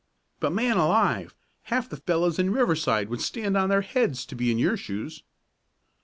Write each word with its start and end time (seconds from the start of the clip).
"But, 0.39 0.51
man 0.51 0.77
alive! 0.77 1.35
Half 1.65 1.89
the 1.89 1.97
fellows 1.97 2.39
in 2.39 2.51
Riverside 2.51 3.07
would 3.07 3.21
stand 3.21 3.55
on 3.55 3.69
their 3.69 3.81
heads 3.83 4.25
to 4.25 4.35
be 4.35 4.49
in 4.49 4.57
your 4.57 4.75
shoes." 4.75 5.21